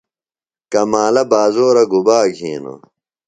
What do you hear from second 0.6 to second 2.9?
کمالہ بازورہ گُبا گِھینوۡ؟